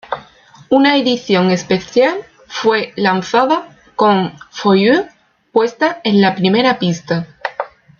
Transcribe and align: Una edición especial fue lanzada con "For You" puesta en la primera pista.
Una 0.69 0.97
edición 0.97 1.51
especial 1.51 2.25
fue 2.47 2.91
lanzada 2.95 3.77
con 3.95 4.33
"For 4.49 4.75
You" 4.75 5.05
puesta 5.51 6.01
en 6.03 6.19
la 6.21 6.33
primera 6.33 6.79
pista. 6.79 7.27